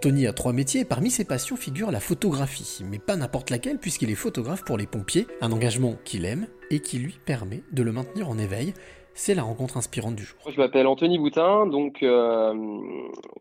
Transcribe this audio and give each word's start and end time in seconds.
Anthony 0.00 0.26
a 0.26 0.32
trois 0.32 0.54
métiers 0.54 0.80
et 0.80 0.84
parmi 0.86 1.10
ses 1.10 1.26
passions 1.26 1.56
figure 1.56 1.90
la 1.90 2.00
photographie, 2.00 2.82
mais 2.90 2.98
pas 2.98 3.16
n'importe 3.16 3.50
laquelle 3.50 3.76
puisqu'il 3.76 4.10
est 4.10 4.14
photographe 4.14 4.64
pour 4.64 4.78
les 4.78 4.86
pompiers, 4.86 5.26
un 5.42 5.52
engagement 5.52 5.96
qu'il 6.06 6.24
aime 6.24 6.46
et 6.70 6.80
qui 6.80 6.98
lui 6.98 7.18
permet 7.26 7.62
de 7.72 7.82
le 7.82 7.92
maintenir 7.92 8.30
en 8.30 8.38
éveil. 8.38 8.72
C'est 9.12 9.34
la 9.34 9.42
rencontre 9.42 9.76
inspirante 9.76 10.16
du 10.16 10.22
jour. 10.22 10.38
Je 10.48 10.58
m'appelle 10.58 10.86
Anthony 10.86 11.18
Boutin, 11.18 11.66
donc 11.66 12.02
euh, 12.02 12.54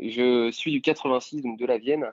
je 0.02 0.52
suis 0.52 0.74
du 0.74 0.82
86, 0.82 1.44
donc 1.44 1.58
de 1.58 1.66
la 1.66 1.78
Vienne. 1.78 2.12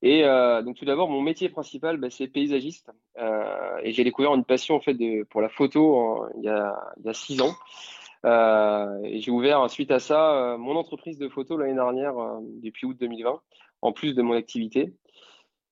Et 0.00 0.24
euh, 0.24 0.62
donc 0.62 0.76
tout 0.76 0.86
d'abord, 0.86 1.10
mon 1.10 1.20
métier 1.20 1.50
principal, 1.50 1.98
bah, 1.98 2.08
c'est 2.08 2.28
paysagiste. 2.28 2.90
Euh, 3.18 3.76
et 3.82 3.92
j'ai 3.92 4.04
découvert 4.04 4.34
une 4.34 4.46
passion 4.46 4.76
en 4.76 4.80
fait 4.80 4.96
pour 5.28 5.42
la 5.42 5.50
photo 5.50 6.24
il, 6.38 6.44
y 6.44 6.48
a, 6.48 6.74
il, 6.96 7.04
y 7.04 7.10
a, 7.10 7.12
six 7.12 7.42
ans. 7.42 7.52
et 9.04 9.20
j'ai 9.20 9.30
ouvert 9.30 9.68
suite 9.68 9.90
à 9.90 9.98
ça 9.98 10.56
mon 10.58 10.76
entreprise 10.76 11.18
de 11.18 11.28
photo 11.28 11.58
l'année 11.58 11.74
dernière, 11.74 12.14
depuis 12.62 12.86
août 12.86 12.96
2020, 12.98 13.38
en 13.82 13.92
plus 13.92 14.14
de 14.14 14.22
mon 14.22 14.34
activité. 14.34 14.94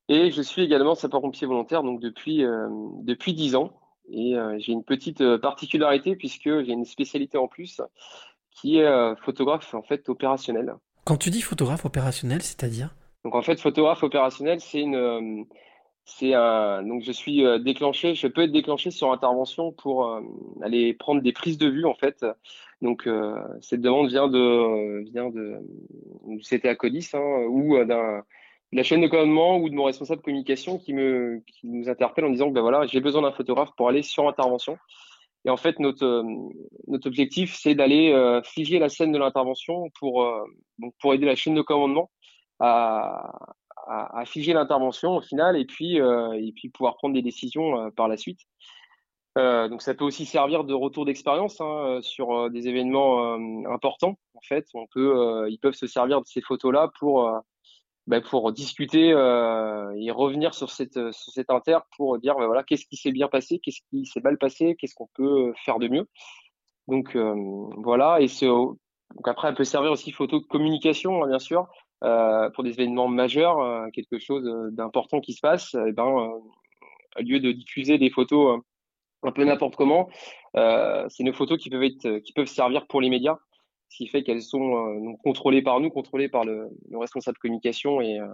Et 0.08 0.30
je 0.30 0.42
suis 0.42 0.62
également 0.62 0.95
sapeur-pompier 0.95 1.46
volontaire 1.46 1.82
donc 1.82 2.00
depuis 2.00 2.45
depuis 3.05 3.33
dix 3.33 3.55
ans. 3.55 3.73
Et 4.10 4.36
euh, 4.36 4.56
j'ai 4.59 4.73
une 4.73 4.84
petite 4.84 5.20
euh, 5.20 5.38
particularité 5.38 6.16
puisque 6.16 6.62
j'ai 6.62 6.73
une 6.73 6.84
spécialité 6.84 7.38
en 7.38 7.46
plus 7.46 7.80
qui 8.50 8.78
est 8.78 8.84
euh, 8.84 9.14
photographe 9.16 9.73
en 9.74 9.83
fait 9.83 10.09
opérationnel. 10.09 10.74
Quand 11.05 11.16
tu 11.16 11.30
dis 11.30 11.41
photographe 11.41 11.84
opérationnel, 11.84 12.42
c'est-à-dire? 12.42 12.95
Donc 13.24 13.34
en 13.34 13.42
fait, 13.42 13.60
photographe 13.60 14.02
opérationnel, 14.02 14.61
c'est 14.61 14.80
une 14.80 15.47
c'est 16.04 16.34
un 16.34 16.82
donc 16.82 17.02
je 17.02 17.12
suis 17.12 17.42
déclenché, 17.60 18.14
je 18.14 18.27
peux 18.27 18.42
être 18.42 18.52
déclenché 18.52 18.91
sur 18.91 19.12
intervention 19.12 19.72
pour 19.72 20.20
aller 20.62 20.95
prendre 20.95 21.22
des 21.22 21.32
prises 21.32 21.58
de 21.58 21.68
vue 21.68 21.86
en 21.86 21.95
fait. 21.95 22.24
Donc 22.82 23.08
cette 23.60 23.80
demande 23.80 24.08
vient 24.08 24.28
de 24.28 25.02
vient 25.10 25.30
de 25.30 25.58
c'était 26.42 26.68
à 26.68 26.74
Codis 26.74 27.10
hein, 27.14 27.44
ou 27.48 27.82
d'un 27.84 28.22
la 28.72 28.82
chaîne 28.82 29.00
de 29.00 29.08
commandement 29.08 29.58
ou 29.58 29.68
de 29.68 29.74
mon 29.74 29.84
responsable 29.84 30.22
communication 30.22 30.78
qui 30.78 30.92
me 30.92 31.42
qui 31.46 31.66
nous 31.66 31.88
interpelle 31.88 32.25
en 32.25 32.30
disant 32.30 32.48
que 32.48 32.55
ben 32.55 32.60
voilà 32.60 32.86
j'ai 32.86 33.00
besoin 33.00 33.22
d'un 33.22 33.32
photographe 33.32 33.70
pour 33.77 33.88
aller 33.88 34.03
sur 34.03 34.28
intervention 34.28 34.78
et 35.44 35.50
en 35.50 35.56
fait 35.56 35.78
notre 35.80 36.05
euh, 36.05 36.22
notre 36.86 37.08
objectif 37.08 37.56
c'est 37.56 37.75
d'aller 37.75 38.12
euh, 38.12 38.42
figer 38.42 38.78
la 38.78 38.88
scène 38.88 39.12
de 39.12 39.19
l'intervention 39.19 39.91
pour 39.98 40.22
euh, 40.22 40.44
donc 40.78 40.94
pour 41.00 41.14
aider 41.14 41.27
la 41.27 41.34
chaîne 41.34 41.55
de 41.55 41.62
commandement 41.62 42.10
à 42.60 43.32
à, 43.86 44.20
à 44.20 44.25
figer 44.25 44.53
l'intervention 44.53 45.17
au 45.17 45.20
final 45.20 45.56
et 45.56 45.64
puis 45.64 45.97
et 45.97 46.53
puis 46.55 46.69
pouvoir 46.70 46.97
prendre 46.97 47.14
des 47.14 47.23
décisions 47.23 47.91
par 47.92 48.09
la 48.09 48.17
suite. 48.17 48.41
Donc 49.37 49.81
ça 49.83 49.95
peut 49.95 50.05
aussi 50.05 50.27
servir 50.27 50.64
de 50.64 50.75
retour 50.75 51.05
d'expérience 51.05 51.61
hein, 51.61 52.00
sur 52.03 52.50
des 52.50 52.69
événements 52.69 53.34
importants 53.72 54.19
en 54.34 54.41
fait. 54.42 54.67
On 54.75 54.87
peut 54.92 55.47
ils 55.50 55.59
peuvent 55.59 55.75
se 55.75 55.87
servir 55.87 56.20
de 56.20 56.27
ces 56.27 56.41
photos 56.41 56.72
là 56.72 56.91
pour 56.98 57.42
bah, 58.06 58.20
pour 58.20 58.50
discuter 58.53 59.12
euh, 59.12 59.94
et 59.97 60.11
revenir 60.11 60.53
sur 60.53 60.70
cette 60.70 60.94
sur 61.12 61.33
cet 61.33 61.48
inter 61.48 61.78
pour 61.97 62.19
dire 62.19 62.34
bah, 62.34 62.47
voilà 62.47 62.65
qu'est-ce 62.65 62.87
qui 62.87 62.97
s'est 62.97 63.12
bien 63.12 63.28
passé, 63.28 63.61
qu'est-ce 63.61 63.83
qui 63.89 64.05
s'est 64.05 64.20
mal 64.20 64.37
passé, 64.37 64.75
qu'est-ce 64.77 64.94
qu'on 64.97 65.09
peut 65.15 65.53
faire 65.65 65.78
de 65.78 65.87
mieux. 65.87 66.09
Donc 66.89 67.15
euh, 67.15 67.34
voilà. 67.77 68.20
Et 68.20 68.27
donc 68.27 68.78
après 69.27 69.48
elle 69.48 69.55
peut 69.55 69.65
servir 69.65 69.92
aussi 69.92 70.11
photo 70.11 70.41
de 70.41 70.47
communication 70.47 71.22
hein, 71.22 71.28
bien 71.28 71.39
sûr. 71.39 71.61
euh, 71.61 71.89
pour 72.01 72.65
des 72.65 72.73
événements 72.73 73.09
majeurs, 73.09 73.61
euh, 73.61 73.89
quelque 73.93 74.19
chose 74.19 74.45
d'important 74.73 75.20
qui 75.20 75.33
se 75.33 75.41
passe. 75.41 75.75
Et 75.75 75.89
eh 75.89 75.93
ben 75.93 76.05
au 76.05 77.23
lieu 77.23 77.41
de 77.41 77.53
diffuser 77.53 77.98
des 77.98 78.11
photos 78.11 78.61
un 79.23 79.33
peu 79.33 79.45
n'importe 79.45 79.77
comment, 79.77 80.09
c'est 80.55 81.25
nos 81.25 81.33
photos 81.33 81.59
qui 81.59 81.71
peuvent 81.71 81.83
être 81.83 82.19
qui 82.21 82.33
peuvent 82.33 82.47
servir 82.47 82.87
pour 82.87 83.01
les 83.01 83.11
médias 83.11 83.39
ce 83.91 83.97
qui 83.97 84.06
fait 84.06 84.23
qu'elles 84.23 84.43
sont 84.43 84.77
euh, 84.77 85.12
contrôlées 85.23 85.62
par 85.62 85.81
nous, 85.81 85.91
contrôlées 85.91 86.28
par 86.28 86.45
le, 86.45 86.69
le 86.89 86.98
responsable 86.98 87.39
communication 87.39 88.01
et, 88.01 88.21
euh, 88.21 88.27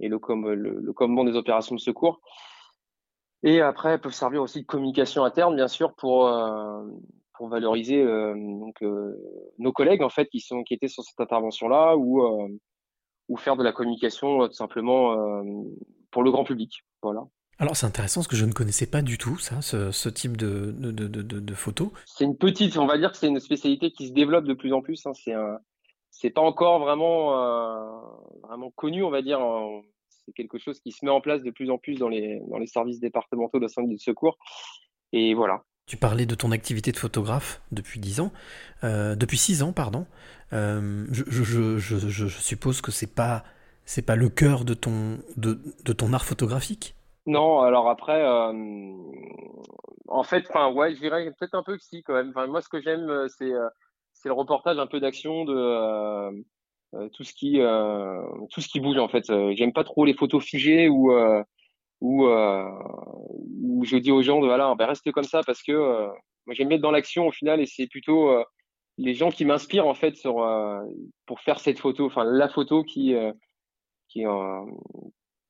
et 0.00 0.08
le, 0.08 0.18
le, 0.54 0.80
le, 0.80 0.92
commandement 0.92 1.24
des 1.24 1.36
opérations 1.36 1.74
de 1.74 1.80
secours. 1.80 2.20
Et 3.42 3.60
après, 3.60 3.90
elles 3.90 4.00
peuvent 4.00 4.12
servir 4.12 4.42
aussi 4.42 4.62
de 4.62 4.66
communication 4.66 5.24
interne, 5.24 5.54
bien 5.54 5.68
sûr, 5.68 5.94
pour, 5.94 6.26
euh, 6.26 6.82
pour 7.34 7.48
valoriser 7.48 8.02
donc, 8.02 8.82
nos 9.58 9.72
collègues 9.72 10.02
en 10.02 10.08
fait 10.08 10.26
qui 10.26 10.40
sont 10.40 10.64
qui 10.64 10.74
étaient 10.74 10.88
sur 10.88 11.04
cette 11.04 11.20
intervention-là 11.20 11.96
ou 11.96 12.58
ou 13.28 13.36
faire 13.36 13.56
de 13.56 13.64
la 13.64 13.72
communication 13.72 14.48
tout 14.48 14.54
simplement 14.54 15.42
pour 16.10 16.22
le 16.22 16.30
grand 16.30 16.44
public. 16.44 16.84
Voilà. 17.02 17.22
Alors 17.60 17.76
c'est 17.76 17.86
intéressant 17.86 18.20
parce 18.20 18.28
que 18.28 18.36
je 18.36 18.44
ne 18.44 18.52
connaissais 18.52 18.86
pas 18.86 19.02
du 19.02 19.18
tout 19.18 19.38
ça, 19.38 19.60
ce, 19.62 19.90
ce 19.90 20.08
type 20.08 20.36
de, 20.36 20.72
de, 20.78 20.92
de, 20.92 21.22
de, 21.22 21.54
photos. 21.54 21.90
C'est 22.06 22.24
une 22.24 22.36
petite, 22.36 22.76
on 22.76 22.86
va 22.86 22.98
dire 22.98 23.10
que 23.10 23.16
c'est 23.16 23.26
une 23.26 23.40
spécialité 23.40 23.90
qui 23.90 24.06
se 24.06 24.12
développe 24.12 24.44
de 24.44 24.54
plus 24.54 24.72
en 24.72 24.80
plus. 24.80 25.04
Hein. 25.06 25.12
C'est 25.14 25.32
un, 25.32 25.58
c'est 26.10 26.30
pas 26.30 26.40
encore 26.40 26.78
vraiment 26.78 27.36
euh, 27.36 28.46
vraiment 28.46 28.70
connu, 28.70 29.02
on 29.02 29.10
va 29.10 29.22
dire. 29.22 29.40
C'est 30.08 30.32
quelque 30.32 30.58
chose 30.58 30.78
qui 30.78 30.92
se 30.92 31.04
met 31.04 31.10
en 31.10 31.20
place 31.20 31.42
de 31.42 31.50
plus 31.50 31.68
en 31.70 31.78
plus 31.78 31.98
dans 31.98 32.08
les 32.08 32.40
dans 32.48 32.58
les 32.58 32.66
services 32.68 33.00
départementaux 33.00 33.58
de 33.58 33.66
de 33.66 33.98
secours. 33.98 34.38
Et 35.12 35.34
voilà. 35.34 35.64
Tu 35.88 35.96
parlais 35.96 36.26
de 36.26 36.34
ton 36.34 36.52
activité 36.52 36.92
de 36.92 36.98
photographe 36.98 37.62
depuis 37.72 37.98
10 37.98 38.20
ans, 38.20 38.30
euh, 38.84 39.16
depuis 39.16 39.38
6 39.38 39.62
ans, 39.62 39.72
pardon. 39.72 40.06
Euh, 40.52 41.06
je, 41.10 42.28
suppose 42.28 42.82
que 42.82 42.90
c'est 42.90 43.14
pas 43.14 43.42
c'est 43.86 44.04
pas 44.04 44.14
le 44.14 44.28
cœur 44.28 44.66
de 44.66 44.74
ton 44.74 45.18
de, 45.38 45.58
de 45.86 45.92
ton 45.94 46.12
art 46.12 46.26
photographique? 46.26 46.94
Non, 47.24 47.60
alors 47.60 47.88
après, 47.88 48.22
euh, 48.22 48.52
en 50.08 50.22
fait, 50.24 50.44
enfin, 50.50 50.70
ouais, 50.70 50.94
je 50.94 51.00
dirais 51.00 51.24
peut-être 51.38 51.54
un 51.54 51.62
peu 51.62 51.78
que 51.78 51.82
si, 51.82 52.02
quand 52.02 52.12
même. 52.12 52.30
Enfin, 52.30 52.46
moi, 52.46 52.60
ce 52.60 52.68
que 52.68 52.82
j'aime, 52.82 53.26
c'est 53.38 53.52
c'est 54.12 54.28
le 54.28 54.34
reportage 54.34 54.78
un 54.78 54.86
peu 54.86 55.00
d'action 55.00 55.46
de 55.46 56.44
tout 57.14 57.24
ce 57.24 57.32
qui 57.32 57.60
tout 58.50 58.60
ce 58.60 58.68
qui 58.68 58.80
bouge 58.80 58.98
en 58.98 59.08
fait. 59.08 59.24
J'aime 59.54 59.72
pas 59.72 59.84
trop 59.84 60.04
les 60.04 60.14
photos 60.14 60.44
figées 60.44 60.90
ou 60.90 61.10
où, 62.00 62.26
où 63.78 63.84
je 63.84 63.96
dis 63.96 64.12
aux 64.12 64.22
gens 64.22 64.40
de 64.40 64.46
voilà, 64.46 64.74
ben, 64.76 64.86
reste 64.86 65.10
comme 65.12 65.24
ça 65.24 65.42
parce 65.46 65.62
que 65.62 65.72
moi 66.46 66.54
j'aime 66.54 66.68
bien 66.68 66.76
être 66.76 66.82
dans 66.82 66.90
l'action 66.90 67.26
au 67.26 67.32
final 67.32 67.60
et 67.60 67.66
c'est 67.66 67.86
plutôt 67.86 68.30
les 68.96 69.14
gens 69.14 69.30
qui 69.30 69.44
m'inspirent 69.44 69.86
en 69.86 69.94
fait 69.94 70.16
sur 70.16 70.46
pour 71.26 71.40
faire 71.40 71.60
cette 71.60 71.78
photo, 71.78 72.06
enfin 72.06 72.24
la 72.24 72.48
photo 72.48 72.82
qui 72.84 73.14
qui 74.08 74.24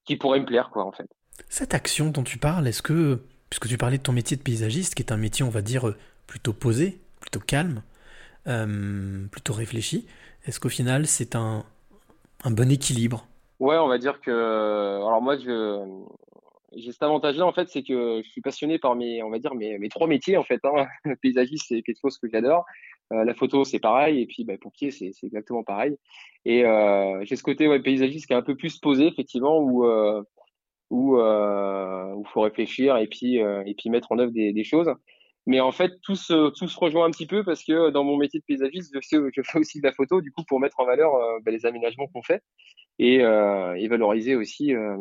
qui 0.05 0.17
pourrait 0.17 0.41
me 0.41 0.47
plaire 0.47 0.71
quoi 0.71 0.85
en 0.85 0.93
fait. 0.93 1.09
Cette 1.49 1.75
action 1.75 2.11
dont 2.11 2.25
tu 2.25 2.39
parles, 2.39 2.67
est-ce 2.67 2.83
que, 2.83 3.21
puisque 3.51 3.69
tu 3.69 3.79
parlais 3.79 3.99
de 3.99 4.03
ton 4.03 4.13
métier 4.13 4.37
de 4.37 4.43
paysagiste, 4.43 4.95
qui 4.95 5.03
est 5.03 5.13
un 5.13 5.17
métier, 5.17 5.45
on 5.45 5.51
va 5.51 5.63
dire, 5.63 5.95
plutôt 6.27 6.53
posé, 6.53 7.01
plutôt 7.21 7.41
calme, 7.41 7.83
euh, 8.47 9.27
plutôt 9.31 9.53
réfléchi, 9.53 10.07
est-ce 10.47 10.61
qu'au 10.61 10.69
final, 10.69 11.07
c'est 11.07 11.37
un, 11.37 11.65
un 12.45 12.51
bon 12.51 12.71
équilibre? 12.71 13.27
Ouais, 13.61 13.77
on 13.77 13.89
va 13.89 13.99
dire 13.99 14.21
que. 14.21 14.31
Alors, 14.31 15.23
moi, 15.23 15.37
je. 15.37 15.85
J'ai 16.77 16.93
cet 16.93 17.03
avantage-là, 17.03 17.47
en 17.47 17.53
fait, 17.53 17.69
c'est 17.69 17.83
que 17.83 18.21
je 18.23 18.29
suis 18.29 18.41
passionné 18.41 18.79
par 18.79 18.95
mes, 18.95 19.23
on 19.23 19.31
va 19.31 19.39
dire, 19.39 19.55
mes, 19.55 19.79
mes 19.79 19.89
trois 19.89 20.07
métiers, 20.07 20.37
en 20.37 20.45
fait. 20.45 20.61
Hein. 20.65 20.87
Le 21.05 21.17
paysagiste, 21.17 21.67
c'est 21.69 21.83
quelque 21.83 22.01
chose 22.01 22.19
que 22.19 22.29
j'adore. 22.29 22.65
Euh, 23.13 23.25
la 23.25 23.35
photo, 23.35 23.65
c'est 23.65 23.79
pareil. 23.79 24.21
Et 24.21 24.27
puis, 24.27 24.45
bah, 24.45 24.55
pompier, 24.61 24.91
c'est 24.91 25.13
exactement 25.23 25.65
pareil. 25.65 25.97
Et 26.45 26.65
euh, 26.65 27.25
j'ai 27.25 27.37
ce 27.37 27.43
côté 27.43 27.69
ouais, 27.69 27.81
paysagiste 27.81 28.27
qui 28.27 28.33
est 28.33 28.37
un 28.37 28.43
peu 28.43 28.57
plus 28.57 28.79
posé, 28.79 29.07
effectivement, 29.07 29.59
où 29.59 29.87
euh, 29.87 30.23
où 30.91 31.19
euh, 31.19 32.15
où 32.15 32.25
faut 32.25 32.41
réfléchir 32.43 32.97
et 32.97 33.07
puis 33.07 33.41
euh, 33.43 33.63
et 33.67 33.75
puis 33.75 33.91
mettre 33.91 34.13
en 34.13 34.19
œuvre 34.19 34.33
des, 34.33 34.53
des, 34.53 34.65
choses. 34.65 34.91
Mais 35.47 35.61
en 35.61 35.73
fait, 35.73 36.01
tout 36.03 36.15
se, 36.15 36.51
tout 36.51 36.69
se 36.69 36.79
rejoint 36.79 37.07
un 37.07 37.11
petit 37.11 37.27
peu 37.27 37.43
parce 37.43 37.65
que 37.65 37.91
dans 37.91 38.05
mon 38.05 38.19
métier 38.19 38.41
de 38.41 38.45
paysagiste, 38.45 38.95
je 38.95 39.43
fais, 39.43 39.59
aussi 39.59 39.81
de 39.81 39.87
la 39.87 39.93
photo, 39.93 40.21
du 40.21 40.31
coup, 40.31 40.43
pour 40.47 40.61
mettre 40.61 40.79
en 40.81 40.85
valeur 40.85 41.15
euh, 41.15 41.39
ben, 41.43 41.53
les 41.55 41.65
aménagements 41.65 42.07
qu'on 42.09 42.23
fait 42.23 42.43
et, 42.99 43.23
euh, 43.23 43.75
et 43.75 43.89
valoriser 43.89 44.37
aussi 44.37 44.75
euh, 44.75 44.97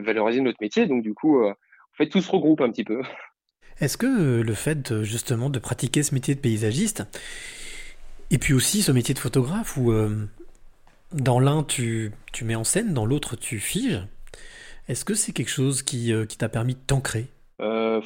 valoriser 0.00 0.40
notre 0.40 0.58
métier. 0.60 0.86
Donc, 0.86 1.02
du 1.02 1.14
coup, 1.14 1.44
en 1.44 1.54
fait, 1.96 2.08
tout 2.08 2.20
se 2.20 2.30
regroupe 2.30 2.60
un 2.60 2.70
petit 2.70 2.84
peu. 2.84 3.02
Est-ce 3.80 3.96
que 3.96 4.40
le 4.40 4.54
fait 4.54 5.02
justement 5.02 5.50
de 5.50 5.58
pratiquer 5.58 6.02
ce 6.02 6.12
métier 6.12 6.34
de 6.34 6.40
paysagiste 6.40 7.04
et 8.30 8.38
puis 8.38 8.52
aussi 8.52 8.82
ce 8.82 8.90
métier 8.90 9.14
de 9.14 9.20
photographe 9.20 9.76
où 9.76 9.92
dans 11.12 11.40
l'un 11.40 11.62
tu, 11.62 12.12
tu 12.32 12.44
mets 12.44 12.56
en 12.56 12.64
scène, 12.64 12.92
dans 12.92 13.06
l'autre 13.06 13.36
tu 13.36 13.58
figes, 13.60 14.02
est-ce 14.88 15.04
que 15.04 15.14
c'est 15.14 15.32
quelque 15.32 15.50
chose 15.50 15.82
qui, 15.82 16.12
euh, 16.12 16.24
qui 16.24 16.38
t'a 16.38 16.48
permis 16.48 16.74
de 16.74 16.80
t'ancrer? 16.80 17.26
Euh, 17.60 18.00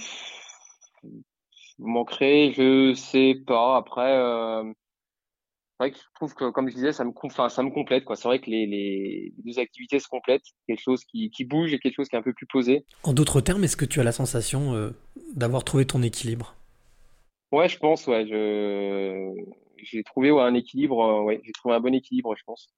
M'ancrer, 1.79 2.53
je 2.56 2.95
sais 2.95 3.37
pas. 3.47 3.77
Après, 3.77 4.17
euh, 4.17 4.65
vrai 5.82 5.90
que 5.93 5.99
je 5.99 6.02
trouve 6.14 6.34
que, 6.34 6.50
comme 6.50 6.69
je 6.69 6.75
disais, 6.75 6.93
ça 6.93 7.05
me, 7.05 7.12
enfin, 7.23 7.49
ça 7.49 7.62
me 7.62 7.70
complète. 7.70 8.05
Quoi. 8.05 8.17
C'est 8.17 8.29
vrai 8.29 8.40
que 8.40 8.50
les, 8.50 8.67
les, 8.67 9.32
deux 9.44 9.58
activités 9.58 9.99
se 9.99 10.08
complètent. 10.08 10.44
Quelque 10.67 10.82
chose 10.82 11.05
qui, 11.05 11.31
qui 11.31 11.44
bouge 11.44 11.73
et 11.73 11.79
quelque 11.79 11.96
chose 11.96 12.08
qui 12.08 12.17
est 12.17 12.19
un 12.19 12.23
peu 12.23 12.32
plus 12.32 12.46
posé. 12.46 12.84
En 13.02 13.12
d'autres 13.12 13.40
termes, 13.40 13.64
est-ce 13.64 13.76
que 13.76 13.84
tu 13.84 14.00
as 14.00 14.05
la 14.05 14.12
sensation 14.12 14.75
euh, 14.75 14.90
d'avoir 15.34 15.64
trouvé 15.64 15.87
ton 15.87 16.02
équilibre? 16.02 16.55
Ouais, 17.52 17.69
je 17.69 17.79
pense. 17.79 18.06
Ouais, 18.06 18.26
je 18.26 19.32
j'ai 19.84 20.05
trouvé 20.05 20.31
ouais, 20.31 20.43
un 20.43 20.55
équilibre. 20.55 21.25
ouais, 21.25 21.40
j'ai 21.44 21.52
trouvé 21.52 21.75
un 21.75 21.81
bon 21.81 21.93
équilibre, 21.93 22.35
je 22.37 22.44
pense 22.44 22.73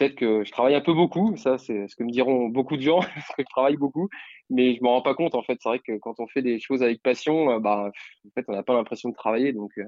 peut-être 0.00 0.14
que 0.16 0.44
je 0.44 0.50
travaille 0.50 0.74
un 0.74 0.80
peu 0.80 0.94
beaucoup, 0.94 1.36
ça 1.36 1.58
c'est 1.58 1.86
ce 1.86 1.94
que 1.94 2.02
me 2.02 2.10
diront 2.10 2.48
beaucoup 2.48 2.76
de 2.76 2.82
gens, 2.82 3.00
parce 3.14 3.28
que 3.36 3.42
je 3.42 3.50
travaille 3.50 3.76
beaucoup, 3.76 4.08
mais 4.48 4.74
je 4.74 4.82
m'en 4.82 4.92
rends 4.92 5.02
pas 5.02 5.14
compte 5.14 5.34
en 5.34 5.42
fait. 5.42 5.58
C'est 5.60 5.68
vrai 5.68 5.78
que 5.78 5.98
quand 5.98 6.18
on 6.18 6.26
fait 6.26 6.42
des 6.42 6.58
choses 6.58 6.82
avec 6.82 7.02
passion, 7.02 7.50
euh, 7.50 7.58
bah 7.60 7.90
en 8.26 8.30
fait 8.34 8.44
on 8.48 8.52
n'a 8.52 8.62
pas 8.62 8.74
l'impression 8.74 9.10
de 9.10 9.14
travailler, 9.14 9.52
donc 9.52 9.72
euh, 9.78 9.84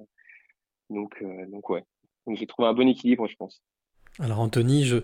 donc 0.91 1.15
euh, 1.23 1.47
donc 1.49 1.69
ouais. 1.71 1.83
Donc 2.27 2.37
j'ai 2.37 2.47
trouvé 2.47 2.69
un 2.69 2.75
bon 2.75 2.89
équilibre, 2.89 3.27
je 3.27 3.37
pense. 3.37 3.63
Alors 4.19 4.41
Anthony, 4.41 4.85
je 4.85 4.99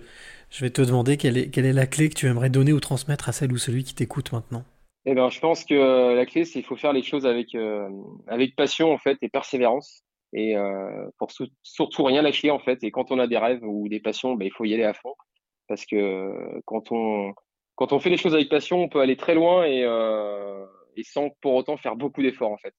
Je 0.50 0.64
vais 0.64 0.70
te 0.70 0.80
demander 0.80 1.16
quelle 1.16 1.36
est, 1.36 1.50
quelle 1.50 1.66
est 1.66 1.72
la 1.72 1.86
clé 1.86 2.08
que 2.08 2.14
tu 2.14 2.26
aimerais 2.26 2.50
donner 2.50 2.72
ou 2.72 2.80
transmettre 2.80 3.28
à 3.28 3.32
celle 3.32 3.52
ou 3.52 3.58
celui 3.58 3.84
qui 3.84 3.94
t'écoute 3.94 4.32
maintenant. 4.32 4.64
Eh 5.04 5.14
ben, 5.14 5.28
je 5.30 5.40
pense 5.40 5.64
que 5.64 5.74
euh, 5.74 6.14
la 6.14 6.26
clé, 6.26 6.44
c'est 6.44 6.54
qu'il 6.54 6.64
faut 6.64 6.76
faire 6.76 6.92
les 6.92 7.02
choses 7.02 7.26
avec, 7.26 7.54
euh, 7.54 7.88
avec 8.26 8.56
passion, 8.56 8.92
en 8.92 8.98
fait, 8.98 9.18
et 9.22 9.28
persévérance. 9.28 10.02
Et 10.32 10.56
euh, 10.56 11.08
pour 11.18 11.30
surtout 11.62 12.04
rien 12.04 12.22
lâcher, 12.22 12.50
en 12.50 12.58
fait. 12.58 12.82
Et 12.82 12.90
quand 12.90 13.10
on 13.10 13.18
a 13.18 13.26
des 13.26 13.38
rêves 13.38 13.62
ou 13.62 13.88
des 13.88 14.00
passions, 14.00 14.34
ben, 14.34 14.46
il 14.46 14.52
faut 14.52 14.64
y 14.64 14.74
aller 14.74 14.84
à 14.84 14.94
fond. 14.94 15.14
Parce 15.66 15.84
que 15.84 16.60
quand 16.64 16.92
on, 16.92 17.34
quand 17.76 17.92
on 17.92 18.00
fait 18.00 18.10
les 18.10 18.16
choses 18.16 18.34
avec 18.34 18.48
passion, 18.48 18.82
on 18.82 18.88
peut 18.88 19.00
aller 19.00 19.16
très 19.16 19.34
loin 19.34 19.66
et, 19.66 19.82
et 20.96 21.02
sans 21.04 21.28
pour 21.42 21.54
autant 21.54 21.76
faire 21.76 21.96
beaucoup 21.96 22.22
d'efforts, 22.22 22.52
en 22.52 22.58
fait. 22.58 22.74